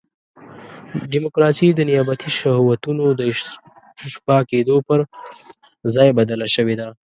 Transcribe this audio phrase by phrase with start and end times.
[1.11, 3.21] ډیموکراسي د نیابتي شهوتونو د
[4.07, 4.99] اشباع کېدو پر
[5.95, 6.87] ځای بدله شوې ده.